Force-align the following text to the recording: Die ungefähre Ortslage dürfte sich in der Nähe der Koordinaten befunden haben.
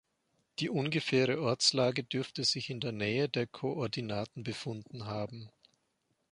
Die 0.57 0.67
ungefähre 0.71 1.39
Ortslage 1.43 2.03
dürfte 2.03 2.43
sich 2.43 2.71
in 2.71 2.79
der 2.79 2.91
Nähe 2.91 3.29
der 3.29 3.45
Koordinaten 3.45 4.41
befunden 4.43 5.05
haben. 5.05 5.51